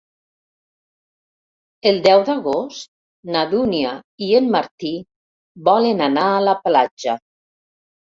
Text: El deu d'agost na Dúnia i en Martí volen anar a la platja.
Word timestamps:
El 1.91 1.99
deu 2.07 2.23
d'agost 2.29 2.89
na 3.35 3.43
Dúnia 3.51 3.91
i 4.29 4.29
en 4.39 4.47
Martí 4.55 4.95
volen 5.69 6.01
anar 6.07 6.25
a 6.31 6.41
la 6.47 6.57
platja. 6.65 7.15